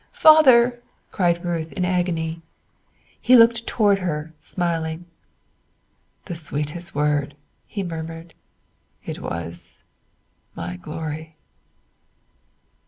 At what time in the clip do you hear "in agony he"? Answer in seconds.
1.73-3.35